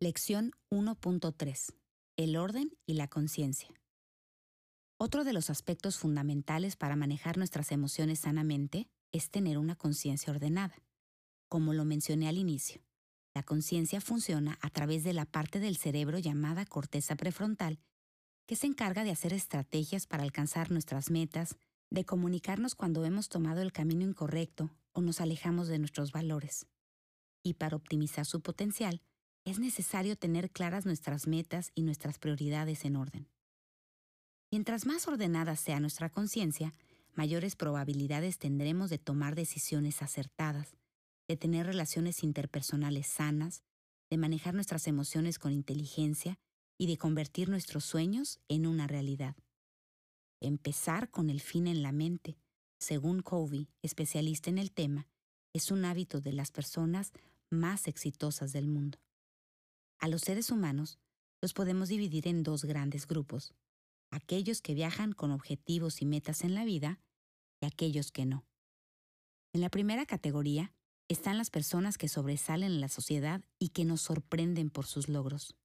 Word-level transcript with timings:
Lección 0.00 0.52
1.3. 0.70 1.74
El 2.16 2.36
orden 2.36 2.70
y 2.86 2.94
la 2.94 3.08
conciencia. 3.08 3.68
Otro 4.96 5.24
de 5.24 5.32
los 5.32 5.50
aspectos 5.50 5.98
fundamentales 5.98 6.76
para 6.76 6.94
manejar 6.94 7.36
nuestras 7.36 7.72
emociones 7.72 8.20
sanamente 8.20 8.88
es 9.10 9.28
tener 9.32 9.58
una 9.58 9.74
conciencia 9.74 10.32
ordenada. 10.32 10.76
Como 11.48 11.74
lo 11.74 11.84
mencioné 11.84 12.28
al 12.28 12.38
inicio, 12.38 12.80
la 13.34 13.42
conciencia 13.42 14.00
funciona 14.00 14.56
a 14.62 14.70
través 14.70 15.02
de 15.02 15.14
la 15.14 15.24
parte 15.24 15.58
del 15.58 15.76
cerebro 15.76 16.20
llamada 16.20 16.64
corteza 16.64 17.16
prefrontal, 17.16 17.80
que 18.46 18.54
se 18.54 18.68
encarga 18.68 19.02
de 19.02 19.10
hacer 19.10 19.32
estrategias 19.32 20.06
para 20.06 20.22
alcanzar 20.22 20.70
nuestras 20.70 21.10
metas, 21.10 21.56
de 21.90 22.04
comunicarnos 22.04 22.76
cuando 22.76 23.04
hemos 23.04 23.28
tomado 23.28 23.62
el 23.62 23.72
camino 23.72 24.04
incorrecto 24.04 24.70
o 24.92 25.00
nos 25.00 25.20
alejamos 25.20 25.66
de 25.66 25.80
nuestros 25.80 26.12
valores. 26.12 26.68
Y 27.42 27.54
para 27.54 27.74
optimizar 27.74 28.26
su 28.26 28.42
potencial, 28.42 29.02
es 29.50 29.58
necesario 29.58 30.16
tener 30.16 30.50
claras 30.50 30.84
nuestras 30.84 31.26
metas 31.26 31.70
y 31.74 31.82
nuestras 31.82 32.18
prioridades 32.18 32.84
en 32.84 32.96
orden. 32.96 33.28
Mientras 34.50 34.84
más 34.84 35.08
ordenada 35.08 35.56
sea 35.56 35.80
nuestra 35.80 36.10
conciencia, 36.10 36.74
mayores 37.14 37.56
probabilidades 37.56 38.38
tendremos 38.38 38.90
de 38.90 38.98
tomar 38.98 39.34
decisiones 39.34 40.02
acertadas, 40.02 40.76
de 41.28 41.36
tener 41.36 41.66
relaciones 41.66 42.22
interpersonales 42.22 43.06
sanas, 43.06 43.62
de 44.10 44.18
manejar 44.18 44.54
nuestras 44.54 44.86
emociones 44.86 45.38
con 45.38 45.52
inteligencia 45.52 46.38
y 46.78 46.86
de 46.86 46.98
convertir 46.98 47.48
nuestros 47.48 47.84
sueños 47.84 48.40
en 48.48 48.66
una 48.66 48.86
realidad. 48.86 49.34
Empezar 50.40 51.10
con 51.10 51.30
el 51.30 51.40
fin 51.40 51.66
en 51.66 51.82
la 51.82 51.92
mente, 51.92 52.38
según 52.78 53.22
Covey, 53.22 53.68
especialista 53.82 54.50
en 54.50 54.58
el 54.58 54.72
tema, 54.72 55.08
es 55.52 55.70
un 55.70 55.84
hábito 55.84 56.20
de 56.20 56.32
las 56.32 56.50
personas 56.50 57.12
más 57.50 57.88
exitosas 57.88 58.52
del 58.52 58.68
mundo. 58.68 58.98
A 59.98 60.08
los 60.08 60.22
seres 60.22 60.50
humanos 60.50 60.98
los 61.40 61.52
podemos 61.52 61.88
dividir 61.88 62.28
en 62.28 62.42
dos 62.42 62.64
grandes 62.64 63.06
grupos, 63.06 63.54
aquellos 64.10 64.60
que 64.62 64.74
viajan 64.74 65.12
con 65.12 65.30
objetivos 65.30 66.02
y 66.02 66.06
metas 66.06 66.44
en 66.44 66.54
la 66.54 66.64
vida 66.64 67.00
y 67.60 67.66
aquellos 67.66 68.12
que 68.12 68.24
no. 68.24 68.46
En 69.52 69.60
la 69.60 69.70
primera 69.70 70.06
categoría 70.06 70.72
están 71.08 71.38
las 71.38 71.50
personas 71.50 71.98
que 71.98 72.08
sobresalen 72.08 72.72
en 72.72 72.80
la 72.80 72.88
sociedad 72.88 73.42
y 73.58 73.70
que 73.70 73.84
nos 73.84 74.02
sorprenden 74.02 74.70
por 74.70 74.86
sus 74.86 75.08
logros. 75.08 75.56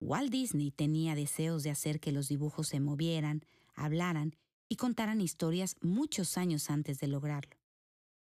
Walt 0.00 0.30
Disney 0.30 0.70
tenía 0.70 1.14
deseos 1.14 1.62
de 1.62 1.70
hacer 1.70 2.00
que 2.00 2.12
los 2.12 2.28
dibujos 2.28 2.68
se 2.68 2.80
movieran, 2.80 3.44
hablaran 3.74 4.36
y 4.68 4.76
contaran 4.76 5.20
historias 5.20 5.76
muchos 5.80 6.36
años 6.38 6.70
antes 6.70 6.98
de 6.98 7.06
lograrlo. 7.06 7.56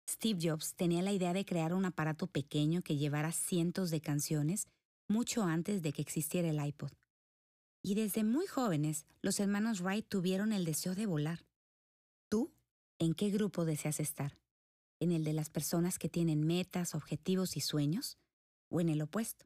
Steve 0.09 0.39
Jobs 0.41 0.75
tenía 0.75 1.01
la 1.01 1.11
idea 1.11 1.33
de 1.33 1.45
crear 1.45 1.73
un 1.73 1.85
aparato 1.85 2.27
pequeño 2.27 2.81
que 2.81 2.97
llevara 2.97 3.31
cientos 3.31 3.89
de 3.89 4.01
canciones 4.01 4.67
mucho 5.07 5.43
antes 5.43 5.81
de 5.81 5.93
que 5.93 6.01
existiera 6.01 6.49
el 6.49 6.65
iPod. 6.65 6.91
Y 7.81 7.95
desde 7.95 8.23
muy 8.23 8.47
jóvenes, 8.47 9.05
los 9.21 9.39
hermanos 9.39 9.81
Wright 9.81 10.07
tuvieron 10.07 10.53
el 10.53 10.65
deseo 10.65 10.95
de 10.95 11.05
volar. 11.05 11.45
¿Tú? 12.29 12.51
¿En 12.97 13.13
qué 13.13 13.29
grupo 13.29 13.65
deseas 13.65 13.99
estar? 13.99 14.37
¿En 14.99 15.11
el 15.11 15.23
de 15.23 15.33
las 15.33 15.49
personas 15.49 15.99
que 15.99 16.09
tienen 16.09 16.45
metas, 16.45 16.95
objetivos 16.95 17.57
y 17.57 17.61
sueños? 17.61 18.17
¿O 18.69 18.81
en 18.81 18.89
el 18.89 19.01
opuesto? 19.01 19.45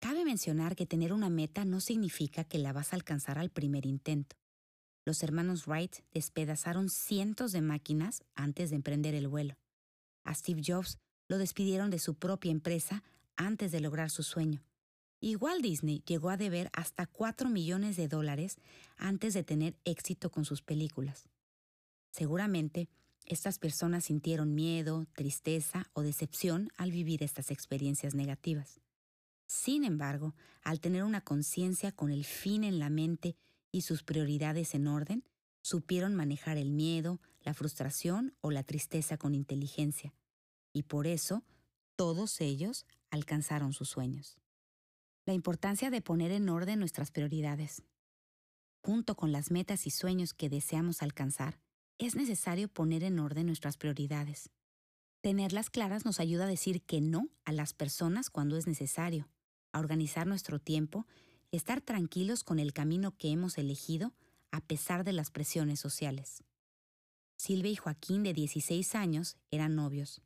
Cabe 0.00 0.24
mencionar 0.24 0.74
que 0.74 0.86
tener 0.86 1.12
una 1.12 1.28
meta 1.28 1.64
no 1.64 1.80
significa 1.80 2.44
que 2.44 2.58
la 2.58 2.72
vas 2.72 2.92
a 2.92 2.96
alcanzar 2.96 3.38
al 3.38 3.50
primer 3.50 3.86
intento. 3.86 4.36
Los 5.04 5.22
hermanos 5.22 5.66
Wright 5.66 5.96
despedazaron 6.12 6.88
cientos 6.88 7.52
de 7.52 7.60
máquinas 7.60 8.24
antes 8.34 8.70
de 8.70 8.76
emprender 8.76 9.14
el 9.14 9.28
vuelo. 9.28 9.54
A 10.24 10.34
Steve 10.34 10.62
Jobs 10.64 10.98
lo 11.28 11.38
despidieron 11.38 11.90
de 11.90 11.98
su 11.98 12.14
propia 12.14 12.52
empresa 12.52 13.02
antes 13.36 13.72
de 13.72 13.80
lograr 13.80 14.10
su 14.10 14.22
sueño. 14.22 14.62
Igual 15.20 15.62
Disney 15.62 16.02
llegó 16.06 16.30
a 16.30 16.36
deber 16.36 16.68
hasta 16.72 17.06
4 17.06 17.48
millones 17.48 17.96
de 17.96 18.08
dólares 18.08 18.56
antes 18.96 19.34
de 19.34 19.44
tener 19.44 19.76
éxito 19.84 20.30
con 20.30 20.44
sus 20.44 20.62
películas. 20.62 21.28
Seguramente, 22.10 22.88
estas 23.26 23.58
personas 23.58 24.06
sintieron 24.06 24.54
miedo, 24.54 25.06
tristeza 25.14 25.88
o 25.92 26.02
decepción 26.02 26.70
al 26.76 26.90
vivir 26.90 27.22
estas 27.22 27.50
experiencias 27.50 28.14
negativas. 28.14 28.80
Sin 29.46 29.84
embargo, 29.84 30.34
al 30.62 30.80
tener 30.80 31.04
una 31.04 31.20
conciencia 31.20 31.92
con 31.92 32.10
el 32.10 32.24
fin 32.24 32.64
en 32.64 32.78
la 32.78 32.90
mente 32.90 33.36
y 33.70 33.82
sus 33.82 34.02
prioridades 34.02 34.74
en 34.74 34.88
orden, 34.88 35.24
supieron 35.62 36.14
manejar 36.14 36.56
el 36.56 36.72
miedo, 36.72 37.20
la 37.42 37.54
frustración 37.54 38.34
o 38.40 38.50
la 38.50 38.64
tristeza 38.64 39.16
con 39.16 39.34
inteligencia. 39.34 40.14
Y 40.72 40.82
por 40.82 41.06
eso, 41.06 41.44
todos 41.96 42.40
ellos 42.40 42.86
alcanzaron 43.12 43.72
sus 43.72 43.90
sueños. 43.90 44.36
La 45.24 45.34
importancia 45.34 45.90
de 45.90 46.00
poner 46.00 46.32
en 46.32 46.48
orden 46.48 46.80
nuestras 46.80 47.12
prioridades. 47.12 47.82
Junto 48.82 49.14
con 49.14 49.30
las 49.30 49.52
metas 49.52 49.86
y 49.86 49.90
sueños 49.90 50.34
que 50.34 50.48
deseamos 50.48 51.02
alcanzar, 51.02 51.60
es 51.98 52.16
necesario 52.16 52.68
poner 52.68 53.04
en 53.04 53.20
orden 53.20 53.46
nuestras 53.46 53.76
prioridades. 53.76 54.50
Tenerlas 55.20 55.70
claras 55.70 56.04
nos 56.04 56.18
ayuda 56.18 56.44
a 56.44 56.48
decir 56.48 56.82
que 56.82 57.00
no 57.00 57.28
a 57.44 57.52
las 57.52 57.74
personas 57.74 58.30
cuando 58.30 58.56
es 58.56 58.66
necesario, 58.66 59.28
a 59.70 59.78
organizar 59.78 60.26
nuestro 60.26 60.58
tiempo 60.58 61.06
estar 61.52 61.82
tranquilos 61.82 62.42
con 62.42 62.58
el 62.58 62.72
camino 62.72 63.16
que 63.16 63.30
hemos 63.30 63.58
elegido 63.58 64.14
a 64.50 64.60
pesar 64.62 65.04
de 65.04 65.12
las 65.12 65.30
presiones 65.30 65.78
sociales. 65.78 66.42
Silvia 67.36 67.70
y 67.70 67.76
Joaquín, 67.76 68.22
de 68.22 68.32
16 68.32 68.94
años, 68.94 69.36
eran 69.50 69.76
novios. 69.76 70.22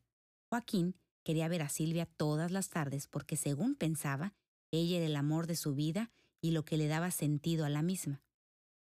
Joaquín 0.48 0.94
Quería 1.26 1.48
ver 1.48 1.62
a 1.62 1.68
Silvia 1.68 2.06
todas 2.06 2.52
las 2.52 2.68
tardes 2.68 3.08
porque, 3.08 3.36
según 3.36 3.74
pensaba, 3.74 4.32
ella 4.70 4.98
era 4.98 5.06
el 5.06 5.16
amor 5.16 5.48
de 5.48 5.56
su 5.56 5.74
vida 5.74 6.12
y 6.40 6.52
lo 6.52 6.64
que 6.64 6.76
le 6.76 6.86
daba 6.86 7.10
sentido 7.10 7.64
a 7.64 7.68
la 7.68 7.82
misma. 7.82 8.22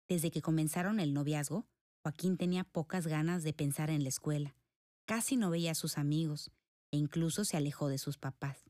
Desde 0.09 0.33
que 0.33 0.43
comenzaron 0.43 0.99
el 0.99 1.15
noviazgo, 1.15 1.65
Joaquín 2.03 2.37
tenía 2.37 2.65
pocas 2.65 3.07
ganas 3.07 3.45
de 3.45 3.53
pensar 3.53 3.89
en 3.89 4.03
la 4.03 4.09
escuela. 4.09 4.57
Casi 5.05 5.37
no 5.37 5.49
veía 5.49 5.71
a 5.71 5.77
sus 5.77 5.97
amigos 5.97 6.51
e 6.91 6.97
incluso 6.97 7.45
se 7.45 7.57
alejó 7.57 7.87
de 7.87 7.99
sus 7.99 8.19
papás. 8.19 8.65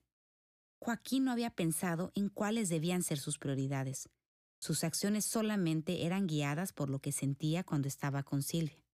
Joaquín 0.78 1.24
no 1.24 1.32
había 1.32 1.48
pensado 1.48 2.12
en 2.14 2.28
cuáles 2.28 2.68
debían 2.68 3.02
ser 3.02 3.18
sus 3.18 3.38
prioridades. 3.38 4.10
Sus 4.58 4.84
acciones 4.84 5.24
solamente 5.24 6.04
eran 6.04 6.26
guiadas 6.26 6.74
por 6.74 6.90
lo 6.90 6.98
que 6.98 7.12
sentía 7.12 7.64
cuando 7.64 7.88
estaba 7.88 8.24
con 8.24 8.42
Silvia. 8.42 8.84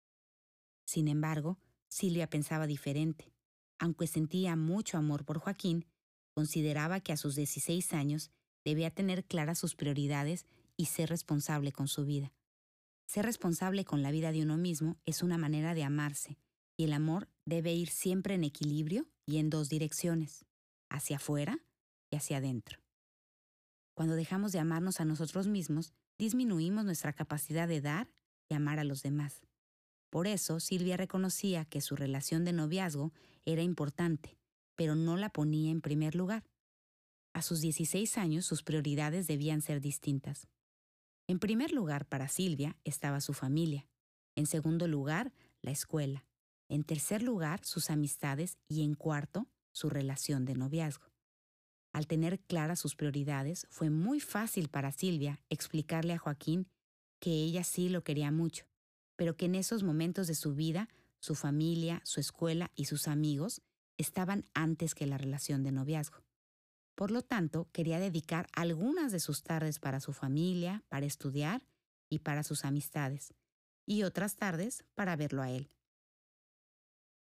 Sin 0.84 1.08
embargo, 1.08 1.58
Silvia 1.88 2.30
pensaba 2.30 2.68
diferente. 2.68 3.32
Aunque 3.80 4.06
sentía 4.06 4.56
mucho 4.56 4.98
amor 4.98 5.24
por 5.24 5.38
Joaquín, 5.38 5.86
consideraba 6.34 7.00
que 7.00 7.14
a 7.14 7.16
sus 7.16 7.34
16 7.34 7.94
años 7.94 8.30
debía 8.62 8.90
tener 8.90 9.24
claras 9.24 9.58
sus 9.58 9.74
prioridades 9.74 10.44
y 10.76 10.84
ser 10.84 11.08
responsable 11.08 11.72
con 11.72 11.88
su 11.88 12.04
vida. 12.04 12.34
Ser 13.06 13.24
responsable 13.24 13.86
con 13.86 14.02
la 14.02 14.10
vida 14.10 14.32
de 14.32 14.42
uno 14.42 14.58
mismo 14.58 14.98
es 15.06 15.22
una 15.22 15.38
manera 15.38 15.74
de 15.74 15.82
amarse, 15.82 16.38
y 16.76 16.84
el 16.84 16.92
amor 16.92 17.30
debe 17.46 17.72
ir 17.72 17.88
siempre 17.88 18.34
en 18.34 18.44
equilibrio 18.44 19.08
y 19.26 19.38
en 19.38 19.48
dos 19.48 19.70
direcciones, 19.70 20.44
hacia 20.90 21.16
afuera 21.16 21.58
y 22.10 22.16
hacia 22.16 22.36
adentro. 22.36 22.80
Cuando 23.94 24.14
dejamos 24.14 24.52
de 24.52 24.58
amarnos 24.58 25.00
a 25.00 25.06
nosotros 25.06 25.48
mismos, 25.48 25.94
disminuimos 26.18 26.84
nuestra 26.84 27.14
capacidad 27.14 27.66
de 27.66 27.80
dar 27.80 28.10
y 28.46 28.54
amar 28.54 28.78
a 28.78 28.84
los 28.84 29.02
demás. 29.02 29.40
Por 30.10 30.26
eso 30.26 30.58
Silvia 30.58 30.96
reconocía 30.96 31.64
que 31.64 31.80
su 31.80 31.94
relación 31.94 32.44
de 32.44 32.52
noviazgo 32.52 33.12
era 33.44 33.62
importante, 33.62 34.36
pero 34.74 34.96
no 34.96 35.16
la 35.16 35.30
ponía 35.30 35.70
en 35.70 35.80
primer 35.80 36.16
lugar. 36.16 36.44
A 37.32 37.42
sus 37.42 37.60
16 37.60 38.18
años 38.18 38.44
sus 38.44 38.64
prioridades 38.64 39.28
debían 39.28 39.62
ser 39.62 39.80
distintas. 39.80 40.48
En 41.28 41.38
primer 41.38 41.70
lugar 41.70 42.06
para 42.06 42.26
Silvia 42.26 42.76
estaba 42.82 43.20
su 43.20 43.34
familia, 43.34 43.86
en 44.34 44.46
segundo 44.46 44.88
lugar 44.88 45.32
la 45.62 45.70
escuela, 45.70 46.26
en 46.68 46.82
tercer 46.82 47.22
lugar 47.22 47.64
sus 47.64 47.88
amistades 47.88 48.58
y 48.68 48.82
en 48.82 48.94
cuarto 48.94 49.46
su 49.72 49.90
relación 49.90 50.44
de 50.44 50.54
noviazgo. 50.54 51.06
Al 51.92 52.08
tener 52.08 52.40
claras 52.40 52.80
sus 52.80 52.96
prioridades, 52.96 53.66
fue 53.70 53.90
muy 53.90 54.18
fácil 54.18 54.68
para 54.68 54.90
Silvia 54.90 55.40
explicarle 55.50 56.14
a 56.14 56.18
Joaquín 56.18 56.68
que 57.20 57.30
ella 57.30 57.62
sí 57.62 57.88
lo 57.88 58.02
quería 58.02 58.32
mucho 58.32 58.69
pero 59.20 59.36
que 59.36 59.44
en 59.44 59.54
esos 59.54 59.82
momentos 59.82 60.28
de 60.28 60.34
su 60.34 60.54
vida, 60.54 60.88
su 61.18 61.34
familia, 61.34 62.00
su 62.04 62.20
escuela 62.20 62.70
y 62.74 62.86
sus 62.86 63.06
amigos 63.06 63.60
estaban 63.98 64.46
antes 64.54 64.94
que 64.94 65.06
la 65.06 65.18
relación 65.18 65.62
de 65.62 65.72
noviazgo. 65.72 66.24
Por 66.94 67.10
lo 67.10 67.20
tanto, 67.20 67.68
quería 67.70 68.00
dedicar 68.00 68.46
algunas 68.54 69.12
de 69.12 69.20
sus 69.20 69.42
tardes 69.42 69.78
para 69.78 70.00
su 70.00 70.14
familia, 70.14 70.84
para 70.88 71.04
estudiar 71.04 71.62
y 72.08 72.20
para 72.20 72.42
sus 72.42 72.64
amistades, 72.64 73.34
y 73.84 74.04
otras 74.04 74.36
tardes 74.36 74.86
para 74.94 75.16
verlo 75.16 75.42
a 75.42 75.50
él. 75.50 75.68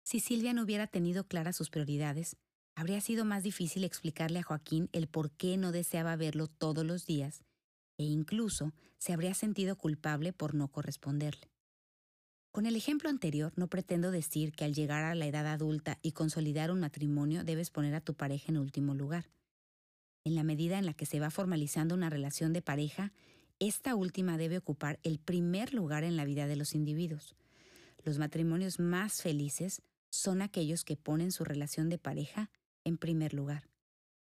Si 0.01 0.21
Silvia 0.21 0.53
no 0.53 0.63
hubiera 0.63 0.87
tenido 0.87 1.27
claras 1.27 1.57
sus 1.57 1.69
prioridades, 1.69 2.37
habría 2.75 3.01
sido 3.01 3.25
más 3.25 3.43
difícil 3.43 3.83
explicarle 3.83 4.39
a 4.39 4.43
Joaquín 4.43 4.87
el 4.93 5.09
por 5.09 5.31
qué 5.31 5.57
no 5.57 5.73
deseaba 5.73 6.15
verlo 6.15 6.47
todos 6.47 6.85
los 6.85 7.05
días, 7.05 7.43
e 7.97 8.05
incluso 8.05 8.73
se 8.99 9.11
habría 9.11 9.33
sentido 9.33 9.77
culpable 9.77 10.31
por 10.31 10.55
no 10.55 10.69
corresponderle. 10.69 11.51
Con 12.51 12.65
el 12.65 12.75
ejemplo 12.75 13.09
anterior 13.09 13.53
no 13.55 13.67
pretendo 13.67 14.09
decir 14.09 14.53
que 14.53 14.65
al 14.65 14.73
llegar 14.73 15.03
a 15.03 15.13
la 15.13 15.27
edad 15.27 15.45
adulta 15.45 15.99
y 16.01 16.13
consolidar 16.13 16.71
un 16.71 16.79
matrimonio 16.79 17.43
debes 17.43 17.69
poner 17.69 17.93
a 17.93 18.01
tu 18.01 18.15
pareja 18.15 18.51
en 18.51 18.57
último 18.57 18.95
lugar. 18.95 19.29
En 20.23 20.35
la 20.35 20.43
medida 20.43 20.79
en 20.79 20.85
la 20.85 20.93
que 20.93 21.05
se 21.05 21.19
va 21.19 21.29
formalizando 21.29 21.93
una 21.93 22.09
relación 22.09 22.51
de 22.51 22.63
pareja, 22.63 23.13
esta 23.59 23.93
última 23.93 24.37
debe 24.37 24.57
ocupar 24.57 24.99
el 25.03 25.19
primer 25.19 25.73
lugar 25.73 26.03
en 26.03 26.17
la 26.17 26.25
vida 26.25 26.47
de 26.47 26.55
los 26.55 26.73
individuos. 26.73 27.35
Los 28.03 28.17
matrimonios 28.17 28.79
más 28.79 29.21
felices 29.21 29.83
son 30.09 30.41
aquellos 30.41 30.83
que 30.83 30.95
ponen 30.95 31.31
su 31.31 31.43
relación 31.43 31.87
de 31.89 31.99
pareja 31.99 32.49
en 32.83 32.97
primer 32.97 33.33
lugar. 33.33 33.69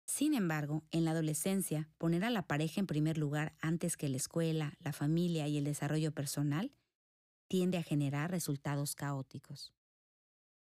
Sin 0.06 0.34
embargo, 0.34 0.82
en 0.90 1.04
la 1.04 1.12
adolescencia, 1.12 1.88
poner 1.96 2.24
a 2.24 2.30
la 2.30 2.48
pareja 2.48 2.80
en 2.80 2.88
primer 2.88 3.18
lugar 3.18 3.54
antes 3.60 3.96
que 3.96 4.08
la 4.08 4.16
escuela, 4.16 4.74
la 4.80 4.92
familia 4.92 5.46
y 5.46 5.58
el 5.58 5.64
desarrollo 5.64 6.10
personal 6.10 6.72
tiende 7.50 7.78
a 7.78 7.82
generar 7.82 8.30
resultados 8.30 8.94
caóticos. 8.94 9.74